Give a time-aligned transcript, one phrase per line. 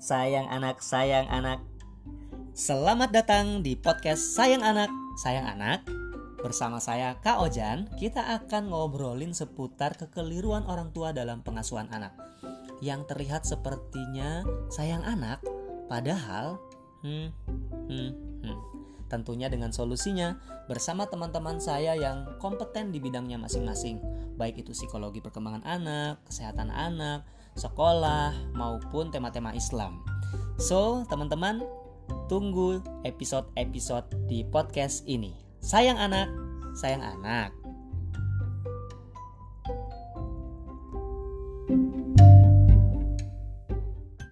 [0.00, 1.60] sayang anak, sayang anak.
[2.56, 4.88] Selamat datang di podcast Sayang Anak,
[5.20, 5.84] Sayang Anak.
[6.40, 12.16] Bersama saya Kak Ojan, kita akan ngobrolin seputar kekeliruan orang tua dalam pengasuhan anak.
[12.80, 14.40] Yang terlihat sepertinya
[14.72, 15.44] sayang anak,
[15.84, 16.56] padahal
[17.04, 17.28] hmm,
[17.92, 18.10] hmm,
[18.40, 18.58] hmm.
[19.12, 24.00] Tentunya dengan solusinya bersama teman-teman saya yang kompeten di bidangnya masing-masing,
[24.40, 27.28] baik itu psikologi perkembangan anak, kesehatan anak,
[27.58, 30.02] sekolah, maupun tema-tema Islam.
[30.60, 31.64] So, teman-teman,
[32.30, 35.34] tunggu episode-episode di podcast ini.
[35.64, 36.28] Sayang anak,
[36.78, 37.50] sayang anak.
[41.70, 42.29] thank you